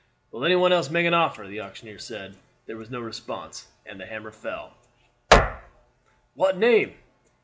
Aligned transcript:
"Will 0.31 0.43
any 0.43 0.55
one 0.55 0.73
else 0.73 0.89
make 0.89 1.05
an 1.05 1.13
offer?" 1.13 1.45
the 1.45 1.61
auctioneer 1.61 1.97
asked. 1.97 2.35
There 2.65 2.75
was 2.75 2.89
no 2.89 3.01
response, 3.01 3.67
and 3.85 3.99
the 3.99 4.07
hammer 4.07 4.31
fell. 4.31 4.73
"What 6.33 6.57
name?" 6.57 6.95